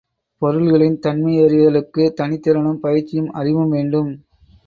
பொருள்களின் 0.41 0.95
தன்மையறிதலுக்குத் 0.99 2.15
தனித்திறனும் 2.21 2.79
பயிற்சியும், 2.79 3.31
அறிவும் 3.33 3.69
வேண்டும். 3.69 4.11